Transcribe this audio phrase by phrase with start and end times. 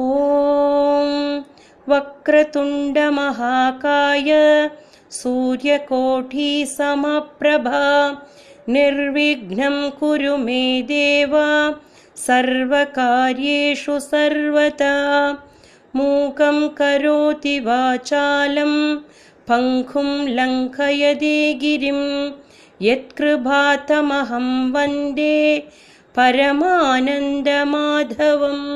[0.00, 1.08] ॐ
[1.90, 4.32] वक्रतुण्डमहाकाय
[5.16, 7.80] सूर्यकोटिसमप्रभा
[8.76, 11.34] निर्विघ्नं कुरु मे देव
[12.26, 14.92] सर्वकार्येषु सर्वदा
[16.00, 18.74] मूकं करोति वाचालं
[19.48, 22.02] पङ्खुं लङ्कयदे गिरिं
[22.90, 24.46] यत्कृभातमहं
[24.76, 25.34] वन्दे
[26.20, 28.66] परमानन्दमाधवम्